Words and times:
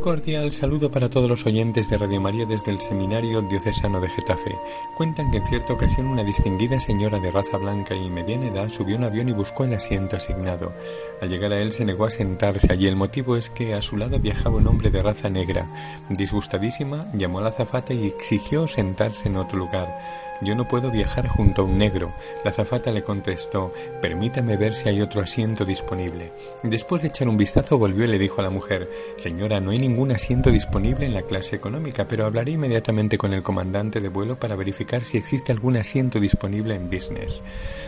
Cordial 0.00 0.52
saludo 0.52 0.90
para 0.90 1.10
todos 1.10 1.28
los 1.28 1.46
oyentes 1.46 1.90
de 1.90 1.98
Radio 1.98 2.20
María 2.20 2.46
desde 2.46 2.70
el 2.70 2.80
Seminario 2.80 3.42
Diocesano 3.42 4.00
de 4.00 4.08
Getafe. 4.08 4.58
Cuentan 4.96 5.30
que 5.30 5.38
en 5.38 5.46
cierta 5.46 5.72
ocasión 5.72 6.06
una 6.06 6.24
distinguida 6.24 6.80
señora 6.80 7.18
de 7.18 7.30
raza 7.30 7.56
blanca 7.56 7.94
y 7.94 8.08
mediana 8.10 8.46
edad 8.46 8.68
subió 8.68 8.96
un 8.96 9.04
avión 9.04 9.28
y 9.28 9.32
buscó 9.32 9.64
el 9.64 9.74
asiento 9.74 10.16
asignado. 10.16 10.72
Al 11.20 11.28
llegar 11.28 11.52
a 11.52 11.60
él 11.60 11.72
se 11.72 11.84
negó 11.84 12.04
a 12.04 12.10
sentarse 12.10 12.72
allí. 12.72 12.86
El 12.86 12.96
motivo 12.96 13.36
es 13.36 13.50
que 13.50 13.74
a 13.74 13.82
su 13.82 13.96
lado 13.96 14.18
viajaba 14.18 14.56
un 14.56 14.68
hombre 14.68 14.90
de 14.90 15.02
raza 15.02 15.28
negra. 15.28 15.66
Disgustadísima, 16.08 17.10
llamó 17.14 17.40
a 17.40 17.42
la 17.42 17.48
azafata 17.48 17.92
y 17.94 18.06
exigió 18.06 18.68
sentarse 18.68 19.28
en 19.28 19.36
otro 19.36 19.58
lugar. 19.58 19.98
Yo 20.40 20.54
no 20.54 20.68
puedo 20.68 20.90
viajar 20.92 21.26
junto 21.26 21.62
a 21.62 21.64
un 21.64 21.78
negro. 21.78 22.12
La 22.44 22.50
azafata 22.50 22.92
le 22.92 23.02
contestó, 23.02 23.72
permítame 24.00 24.56
ver 24.56 24.72
si 24.72 24.88
hay 24.88 25.00
otro 25.00 25.20
asiento 25.20 25.64
disponible. 25.64 26.32
Después 26.62 27.02
de 27.02 27.08
echar 27.08 27.28
un 27.28 27.36
vistazo 27.36 27.76
volvió 27.76 28.04
y 28.04 28.08
le 28.08 28.20
dijo 28.20 28.40
a 28.40 28.44
la 28.44 28.50
mujer, 28.50 28.88
señora, 29.18 29.58
no 29.58 29.72
hay 29.72 29.78
ningún 29.88 30.12
asiento 30.12 30.50
disponible 30.50 31.06
en 31.06 31.14
la 31.14 31.22
clase 31.22 31.56
económica, 31.56 32.06
pero 32.06 32.26
hablaré 32.26 32.52
inmediatamente 32.52 33.16
con 33.16 33.32
el 33.32 33.42
comandante 33.42 34.00
de 34.00 34.10
vuelo 34.10 34.38
para 34.38 34.54
verificar 34.54 35.02
si 35.02 35.16
existe 35.16 35.50
algún 35.50 35.78
asiento 35.78 36.20
disponible 36.20 36.74
en 36.74 36.90
business. 36.90 37.42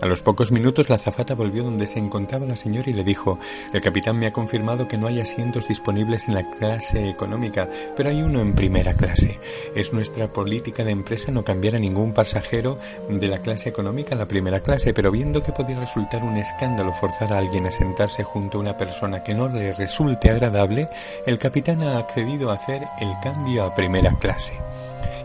A 0.00 0.06
los 0.06 0.20
pocos 0.20 0.50
minutos 0.50 0.88
la 0.88 0.96
azafata 0.96 1.36
volvió 1.36 1.62
donde 1.62 1.86
se 1.86 2.00
encontraba 2.00 2.46
la 2.46 2.56
señora 2.56 2.90
y 2.90 2.94
le 2.94 3.04
dijo, 3.04 3.38
el 3.72 3.80
capitán 3.80 4.18
me 4.18 4.26
ha 4.26 4.32
confirmado 4.32 4.88
que 4.88 4.98
no 4.98 5.06
hay 5.06 5.20
asientos 5.20 5.68
disponibles 5.68 6.26
en 6.26 6.34
la 6.34 6.50
clase 6.50 7.08
económica, 7.08 7.68
pero 7.96 8.08
hay 8.08 8.22
uno 8.22 8.40
en 8.40 8.54
primera 8.54 8.94
clase. 8.94 9.38
Es 9.76 9.92
nuestra 9.92 10.32
política 10.32 10.82
de 10.82 10.90
empresa 10.90 11.30
no 11.30 11.44
cambiar 11.44 11.76
a 11.76 11.78
ningún 11.78 12.12
pasajero 12.12 12.76
de 13.08 13.28
la 13.28 13.38
clase 13.38 13.68
económica 13.68 14.16
a 14.16 14.18
la 14.18 14.26
primera 14.26 14.58
clase, 14.60 14.92
pero 14.92 15.12
viendo 15.12 15.44
que 15.44 15.52
podía 15.52 15.78
resultar 15.78 16.24
un 16.24 16.38
escándalo 16.38 16.92
forzar 16.92 17.32
a 17.32 17.38
alguien 17.38 17.66
a 17.66 17.70
sentarse 17.70 18.24
junto 18.24 18.58
a 18.58 18.62
una 18.62 18.76
persona 18.76 19.22
que 19.22 19.34
no 19.34 19.48
le 19.48 19.72
resulte 19.74 20.30
agradable, 20.30 20.88
el 21.24 21.38
capitán 21.38 21.83
ha 21.84 21.98
accedido 21.98 22.50
a 22.50 22.54
hacer 22.54 22.82
el 23.00 23.12
cambio 23.22 23.64
a 23.64 23.74
primera 23.74 24.16
clase 24.18 24.54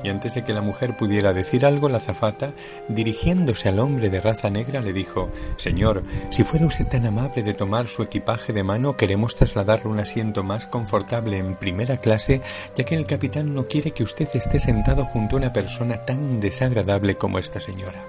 y 0.04 0.10
antes 0.10 0.36
de 0.36 0.44
que 0.44 0.54
la 0.54 0.62
mujer 0.62 0.96
pudiera 0.96 1.34
decir 1.34 1.66
algo, 1.66 1.90
la 1.90 1.98
azafata, 1.98 2.54
dirigiéndose 2.88 3.70
al 3.70 3.80
hombre 3.80 4.10
de 4.10 4.22
raza 4.22 4.50
negra, 4.50 4.82
le 4.82 4.94
dijo 4.94 5.30
Señor, 5.58 6.04
si 6.30 6.44
fuera 6.44 6.66
usted 6.66 6.88
tan 6.88 7.06
amable 7.06 7.44
de 7.44 7.54
tomar 7.54 7.88
su 7.88 8.04
equipaje 8.04 8.54
de 8.54 8.64
mano, 8.64 8.96
queremos 8.96 9.36
trasladarle 9.36 9.90
un 9.90 10.00
asiento 10.00 10.44
más 10.44 10.68
confortable 10.68 11.38
en 11.38 11.56
primera 11.56 11.98
clase, 11.98 12.42
ya 12.76 12.84
que 12.84 12.96
el 12.96 13.06
capitán 13.06 13.54
no 13.54 13.66
quiere 13.66 13.92
que 13.92 14.04
usted 14.04 14.30
esté 14.34 14.60
sentado 14.60 15.06
junto 15.06 15.36
a 15.36 15.40
una 15.40 15.54
persona 15.54 16.06
tan 16.06 16.40
desagradable 16.40 17.16
como 17.16 17.40
esta 17.40 17.60
señora. 17.60 18.02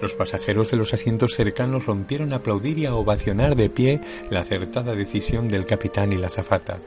Los 0.00 0.14
pasajeros 0.14 0.70
de 0.70 0.76
los 0.76 0.92
asientos 0.92 1.34
cercanos 1.34 1.86
rompieron 1.86 2.32
a 2.32 2.36
aplaudir 2.36 2.78
y 2.78 2.86
a 2.86 2.94
ovacionar 2.94 3.54
de 3.54 3.70
pie 3.70 4.00
la 4.28 4.40
acertada 4.40 4.94
decisión 4.94 5.48
del 5.48 5.66
capitán 5.66 6.12
y 6.12 6.16
la 6.16 6.26
azafata 6.26 6.78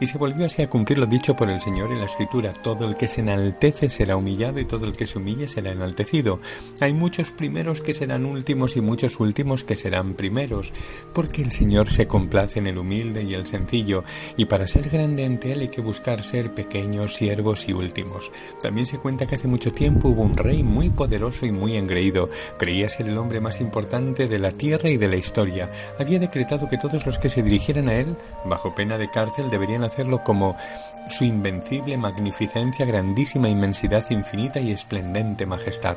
y 0.00 0.06
se 0.06 0.18
volvió 0.18 0.46
así 0.46 0.62
a 0.62 0.70
cumplir 0.70 0.98
lo 0.98 1.06
dicho 1.06 1.36
por 1.36 1.50
el 1.50 1.60
Señor 1.60 1.92
en 1.92 2.00
la 2.00 2.06
Escritura, 2.06 2.52
todo 2.52 2.88
el 2.88 2.94
que 2.94 3.06
se 3.06 3.20
enaltece 3.20 3.90
será 3.90 4.16
humillado 4.16 4.58
y 4.58 4.64
todo 4.64 4.86
el 4.86 4.96
que 4.96 5.06
se 5.06 5.18
humille 5.18 5.46
será 5.46 5.70
enaltecido. 5.72 6.40
Hay 6.80 6.94
muchos 6.94 7.30
primeros 7.30 7.82
que 7.82 7.94
serán 7.94 8.24
últimos 8.24 8.76
y 8.76 8.80
muchos 8.80 9.20
últimos 9.20 9.62
que 9.62 9.76
serán 9.76 10.14
primeros, 10.14 10.72
porque 11.12 11.42
el 11.42 11.52
Señor 11.52 11.90
se 11.90 12.06
complace 12.06 12.58
en 12.58 12.66
el 12.66 12.78
humilde 12.78 13.22
y 13.22 13.34
el 13.34 13.46
sencillo, 13.46 14.04
y 14.36 14.46
para 14.46 14.66
ser 14.66 14.88
grande 14.88 15.24
ante 15.24 15.52
Él 15.52 15.60
hay 15.60 15.68
que 15.68 15.82
buscar 15.82 16.22
ser 16.22 16.54
pequeños, 16.54 17.14
siervos 17.14 17.68
y 17.68 17.74
últimos. 17.74 18.32
También 18.62 18.86
se 18.86 18.98
cuenta 18.98 19.26
que 19.26 19.34
hace 19.34 19.48
mucho 19.48 19.72
tiempo 19.72 20.08
hubo 20.08 20.22
un 20.22 20.36
rey 20.36 20.62
muy 20.62 20.88
poderoso 20.88 21.44
y 21.44 21.52
muy 21.52 21.76
engreído, 21.76 22.30
creía 22.58 22.88
ser 22.88 23.06
el 23.08 23.18
hombre 23.18 23.40
más 23.40 23.60
importante 23.60 24.28
de 24.28 24.38
la 24.38 24.50
tierra 24.50 24.88
y 24.88 24.96
de 24.96 25.08
la 25.08 25.16
historia. 25.16 25.70
Había 25.98 26.18
decretado 26.18 26.68
que 26.68 26.78
todos 26.78 27.04
los 27.04 27.18
que 27.18 27.28
se 27.28 27.42
dirigieran 27.42 27.88
a 27.88 27.94
él, 27.94 28.16
bajo 28.46 28.74
pena 28.74 28.96
de 28.96 29.10
cárcel, 29.10 29.50
deberían 29.50 29.84
como 30.24 30.56
su 31.08 31.24
invencible 31.24 31.96
magnificencia, 31.96 32.86
grandísima 32.86 33.48
inmensidad 33.48 34.04
infinita 34.10 34.60
y 34.60 34.70
esplendente 34.70 35.46
majestad. 35.46 35.96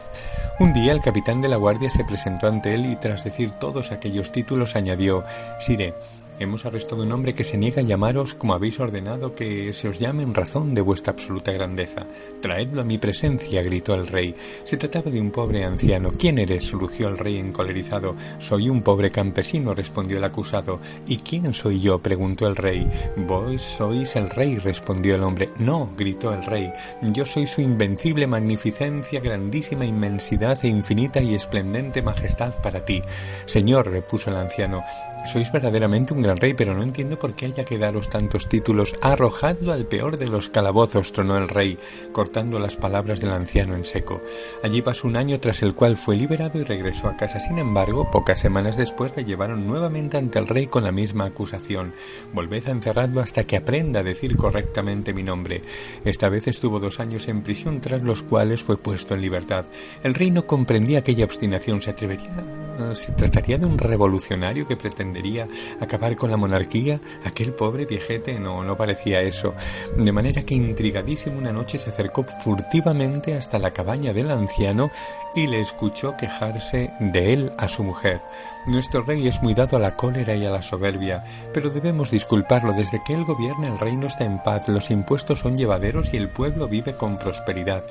Un 0.60 0.74
día 0.74 0.92
el 0.92 1.02
capitán 1.02 1.42
de 1.42 1.50
la 1.50 1.58
guardia 1.58 1.90
se 1.90 2.04
presentó 2.04 2.48
ante 2.48 2.74
él 2.74 2.86
y 2.86 2.96
tras 2.96 3.24
decir 3.24 3.52
todos 3.52 3.92
aquellos 3.92 4.32
títulos 4.32 4.76
añadió 4.76 5.24
Sire, 5.60 5.94
Hemos 6.40 6.66
arrestado 6.66 7.04
un 7.04 7.12
hombre 7.12 7.34
que 7.36 7.44
se 7.44 7.58
niega 7.58 7.82
a 7.82 7.86
llamaros 7.86 8.34
como 8.34 8.54
habéis 8.54 8.80
ordenado 8.80 9.36
que 9.36 9.72
se 9.74 9.88
os 9.88 10.00
llame 10.00 10.24
en 10.24 10.34
razón 10.34 10.74
de 10.74 10.82
vuestra 10.82 11.14
absoluta 11.14 11.52
grandeza. 11.52 12.06
Traedlo 12.42 12.82
a 12.82 12.84
mi 12.84 12.98
presencia, 12.98 13.62
gritó 13.62 13.94
el 13.94 14.08
rey. 14.08 14.36
Se 14.64 14.78
trataba 14.78 15.12
de 15.12 15.22
un 15.22 15.32
pobre 15.32 15.64
anciano. 15.64 16.12
¿Quién 16.18 16.40
eres? 16.40 16.72
rugió 16.72 17.08
el 17.08 17.18
rey 17.18 17.38
encolerizado. 17.38 18.16
Soy 18.40 18.70
un 18.70 18.82
pobre 18.82 19.12
campesino, 19.12 19.74
respondió 19.74 20.18
el 20.18 20.24
acusado. 20.24 20.80
¿Y 21.08 21.18
quién 21.18 21.54
soy 21.54 21.80
yo? 21.80 22.00
preguntó 22.00 22.48
el 22.48 22.56
rey. 22.56 22.90
Vos 23.16 23.62
sois 23.62 24.16
el 24.16 24.30
rey, 24.30 24.58
respondió 24.58 25.16
el 25.16 25.24
hombre. 25.24 25.50
No, 25.60 25.92
gritó 25.96 26.34
el 26.34 26.44
rey. 26.44 26.74
Yo 27.02 27.26
soy 27.26 27.46
su 27.46 27.62
invencible 27.62 28.26
magnificencia, 28.26 29.20
grandísima 29.20 29.86
inmensidad 29.86 30.58
e 30.64 30.68
infinita 30.68 31.22
y 31.22 31.36
esplendente 31.36 32.02
majestad 32.02 32.54
para 32.62 32.84
ti. 32.84 33.02
Señor, 33.46 33.92
repuso 33.92 34.32
el 34.32 34.38
anciano, 34.38 34.84
sois 35.26 35.52
verdaderamente 35.52 36.14
un 36.14 36.23
gran 36.24 36.38
rey, 36.38 36.54
pero 36.54 36.74
no 36.74 36.82
entiendo 36.82 37.20
por 37.20 37.36
qué 37.36 37.46
haya 37.46 37.66
que 37.66 37.78
daros 37.78 38.10
tantos 38.10 38.50
títulos. 38.50 38.96
Arrojadlo 39.02 39.72
al 39.72 39.86
peor 39.86 40.18
de 40.18 40.28
los 40.28 40.50
calabozos, 40.50 41.12
tronó 41.12 41.38
el 41.38 41.50
rey, 41.50 41.78
cortando 42.12 42.60
las 42.60 42.78
palabras 42.78 43.20
del 43.20 43.32
anciano 43.32 43.76
en 43.76 43.86
seco. 43.86 44.22
Allí 44.64 44.82
pasó 44.82 45.08
un 45.08 45.18
año 45.18 45.40
tras 45.40 45.62
el 45.62 45.76
cual 45.76 45.98
fue 45.98 46.16
liberado 46.16 46.60
y 46.60 46.64
regresó 46.64 47.08
a 47.08 47.18
casa. 47.18 47.40
Sin 47.40 47.60
embargo, 47.60 48.10
pocas 48.10 48.40
semanas 48.40 48.78
después 48.78 49.14
le 49.16 49.26
llevaron 49.26 49.68
nuevamente 49.68 50.18
ante 50.18 50.40
el 50.40 50.48
rey 50.48 50.68
con 50.68 50.84
la 50.84 50.92
misma 50.92 51.26
acusación. 51.26 51.94
Volved 52.34 52.68
a 52.68 52.72
encerrarlo 52.72 53.22
hasta 53.22 53.44
que 53.44 53.58
aprenda 53.58 54.00
a 54.00 54.04
decir 54.04 54.38
correctamente 54.38 55.14
mi 55.14 55.24
nombre. 55.24 55.62
Esta 56.06 56.30
vez 56.30 56.48
estuvo 56.48 56.80
dos 56.80 57.00
años 57.00 57.28
en 57.28 57.44
prisión, 57.44 57.82
tras 57.82 58.02
los 58.02 58.24
cuales 58.24 58.64
fue 58.64 58.78
puesto 58.78 59.14
en 59.14 59.22
libertad. 59.22 59.66
El 60.04 60.14
rey 60.14 60.32
no 60.32 60.48
comprendía 60.48 61.00
aquella 61.00 61.26
obstinación. 61.26 61.82
¿Se 61.82 61.92
atrevería? 61.92 62.32
¿Se 62.94 63.12
trataría 63.12 63.58
de 63.58 63.66
un 63.66 63.78
revolucionario 63.78 64.68
que 64.68 64.76
pretendería 64.76 65.48
acabar 65.80 66.13
con 66.16 66.32
la 66.32 66.38
monarquía, 66.38 67.00
aquel 67.26 67.54
pobre 67.54 67.86
viejete 67.86 68.40
no, 68.40 68.64
no 68.64 68.78
parecía 68.78 69.22
eso. 69.22 69.54
De 69.96 70.12
manera 70.12 70.44
que 70.44 70.56
intrigadísimo 70.56 71.38
una 71.38 71.52
noche 71.52 71.78
se 71.78 71.90
acercó 71.90 72.24
furtivamente 72.24 73.36
hasta 73.36 73.60
la 73.60 73.72
cabaña 73.72 74.14
del 74.14 74.32
anciano 74.32 74.92
y 75.36 75.48
le 75.48 75.60
escuchó 75.60 76.16
quejarse 76.18 76.94
de 77.00 77.34
él 77.34 77.52
a 77.58 77.68
su 77.68 77.84
mujer. 77.84 78.22
Nuestro 78.66 79.02
rey 79.02 79.28
es 79.28 79.42
muy 79.42 79.54
dado 79.54 79.78
a 79.78 79.80
la 79.80 79.96
cólera 79.96 80.36
y 80.36 80.46
a 80.46 80.50
la 80.50 80.62
soberbia, 80.62 81.26
pero 81.54 81.70
debemos 81.70 82.12
disculparlo. 82.12 82.72
Desde 82.74 83.04
que 83.04 83.14
él 83.14 83.26
gobierna 83.26 83.68
el 83.68 83.80
reino 83.80 84.08
está 84.08 84.26
en 84.26 84.42
paz, 84.42 84.70
los 84.70 84.90
impuestos 84.90 85.40
son 85.40 85.58
llevaderos 85.58 86.14
y 86.14 86.18
el 86.18 86.30
pueblo 86.30 86.68
vive 86.68 86.96
con 86.96 87.18
prosperidad. 87.18 87.84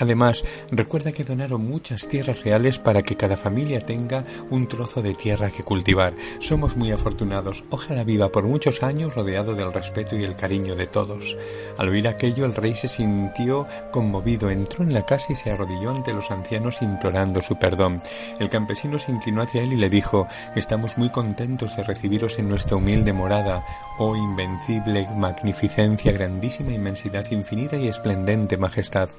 Además, 0.00 0.44
recuerda 0.70 1.12
que 1.12 1.24
donaron 1.24 1.66
muchas 1.66 2.08
tierras 2.08 2.42
reales 2.42 2.78
para 2.78 3.02
que 3.02 3.16
cada 3.16 3.36
familia 3.36 3.84
tenga 3.84 4.24
un 4.48 4.66
trozo 4.66 5.02
de 5.02 5.12
tierra 5.12 5.50
que 5.50 5.62
cultivar. 5.62 6.14
Somos 6.38 6.76
muy 6.76 6.90
afortunados. 6.90 7.64
Ojalá 7.68 8.02
viva 8.02 8.30
por 8.30 8.44
muchos 8.44 8.82
años 8.82 9.14
rodeado 9.14 9.54
del 9.54 9.72
respeto 9.72 10.16
y 10.16 10.24
el 10.24 10.36
cariño 10.36 10.74
de 10.74 10.86
todos. 10.86 11.36
Al 11.76 11.90
oír 11.90 12.08
aquello, 12.08 12.46
el 12.46 12.54
rey 12.54 12.74
se 12.76 12.88
sintió 12.88 13.66
conmovido, 13.90 14.48
entró 14.48 14.84
en 14.84 14.94
la 14.94 15.04
casa 15.04 15.34
y 15.34 15.36
se 15.36 15.50
arrodilló 15.50 15.90
ante 15.90 16.14
los 16.14 16.30
ancianos 16.30 16.79
implorando 16.82 17.42
su 17.42 17.56
perdón. 17.56 18.00
El 18.38 18.48
campesino 18.48 18.98
se 18.98 19.12
inclinó 19.12 19.42
hacia 19.42 19.62
él 19.62 19.72
y 19.72 19.76
le 19.76 19.90
dijo 19.90 20.26
Estamos 20.54 20.98
muy 20.98 21.10
contentos 21.10 21.76
de 21.76 21.82
recibiros 21.82 22.38
en 22.38 22.48
nuestra 22.48 22.76
humilde 22.76 23.12
morada, 23.12 23.64
oh 23.98 24.16
invencible 24.16 25.08
magnificencia, 25.16 26.12
grandísima 26.12 26.72
inmensidad 26.72 27.30
infinita 27.30 27.76
y 27.76 27.88
esplendente 27.88 28.56
majestad 28.56 29.10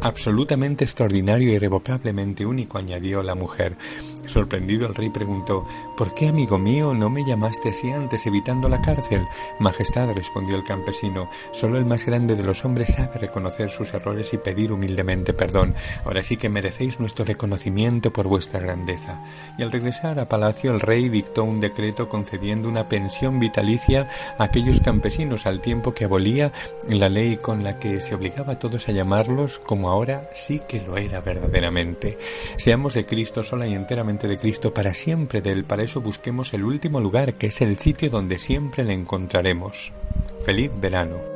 absolutamente 0.00 0.84
extraordinario 0.84 1.50
y 1.50 1.54
irrevocablemente 1.54 2.46
único, 2.46 2.78
añadió 2.78 3.22
la 3.22 3.34
mujer. 3.34 3.76
Sorprendido 4.26 4.86
el 4.86 4.94
rey 4.94 5.10
preguntó 5.10 5.66
¿Por 5.96 6.14
qué, 6.14 6.28
amigo 6.28 6.58
mío, 6.58 6.94
no 6.94 7.10
me 7.10 7.24
llamaste 7.24 7.70
así 7.70 7.90
antes 7.90 8.26
evitando 8.26 8.68
la 8.68 8.80
cárcel? 8.80 9.22
Majestad, 9.60 10.12
respondió 10.12 10.56
el 10.56 10.64
campesino, 10.64 11.30
solo 11.52 11.78
el 11.78 11.84
más 11.84 12.04
grande 12.06 12.34
de 12.34 12.42
los 12.42 12.64
hombres 12.64 12.94
sabe 12.94 13.18
reconocer 13.18 13.70
sus 13.70 13.94
errores 13.94 14.32
y 14.34 14.38
pedir 14.38 14.72
humildemente 14.72 15.32
perdón. 15.32 15.74
Ahora 16.04 16.22
sí 16.22 16.36
que 16.36 16.48
merecéis 16.48 16.98
nuestro 17.06 17.24
reconocimiento 17.24 18.12
por 18.12 18.26
vuestra 18.26 18.58
grandeza. 18.58 19.22
Y 19.56 19.62
al 19.62 19.70
regresar 19.70 20.18
a 20.18 20.28
palacio 20.28 20.72
el 20.72 20.80
rey 20.80 21.08
dictó 21.08 21.44
un 21.44 21.60
decreto 21.60 22.08
concediendo 22.08 22.68
una 22.68 22.88
pensión 22.88 23.38
vitalicia 23.38 24.08
a 24.38 24.42
aquellos 24.42 24.80
campesinos 24.80 25.46
al 25.46 25.60
tiempo 25.60 25.94
que 25.94 26.06
abolía 26.06 26.50
la 26.88 27.08
ley 27.08 27.36
con 27.36 27.62
la 27.62 27.78
que 27.78 28.00
se 28.00 28.16
obligaba 28.16 28.54
a 28.54 28.58
todos 28.58 28.88
a 28.88 28.92
llamarlos 28.92 29.60
como 29.60 29.88
ahora 29.88 30.28
sí 30.34 30.60
que 30.66 30.80
lo 30.80 30.96
era 30.96 31.20
verdaderamente. 31.20 32.18
Seamos 32.56 32.94
de 32.94 33.06
Cristo 33.06 33.44
sola 33.44 33.68
y 33.68 33.74
enteramente 33.74 34.26
de 34.26 34.38
Cristo 34.38 34.74
para 34.74 34.92
siempre 34.92 35.40
de 35.40 35.52
Él. 35.52 35.64
Para 35.64 35.84
eso 35.84 36.00
busquemos 36.00 36.54
el 36.54 36.64
último 36.64 36.98
lugar, 36.98 37.34
que 37.34 37.46
es 37.46 37.60
el 37.60 37.78
sitio 37.78 38.10
donde 38.10 38.40
siempre 38.40 38.82
le 38.82 38.94
encontraremos. 38.94 39.92
Feliz 40.44 40.72
verano. 40.80 41.35